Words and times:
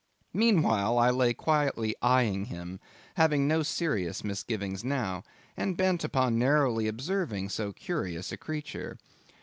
Meanwhile, 0.33 0.97
I 0.97 1.11
lay 1.11 1.31
quietly 1.35 1.95
eyeing 2.01 2.45
him, 2.45 2.79
having 3.17 3.47
no 3.47 3.61
serious 3.61 4.23
misgivings 4.23 4.83
now, 4.83 5.21
and 5.55 5.77
bent 5.77 6.03
upon 6.03 6.39
narrowly 6.39 6.87
observing 6.87 7.49
so 7.49 7.71
curious 7.71 8.31
a 8.31 8.37
creature. 8.37 8.97